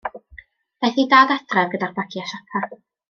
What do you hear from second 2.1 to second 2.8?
siopa.